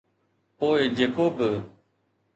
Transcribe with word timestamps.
پوءِ 0.57 0.81
جيڪو 0.97 1.25
به. 1.37 1.49